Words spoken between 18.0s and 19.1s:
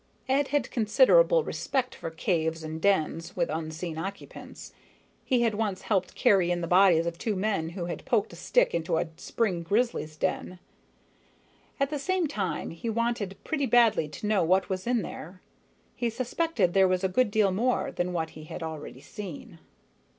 what he had already